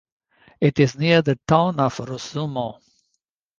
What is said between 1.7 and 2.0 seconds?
of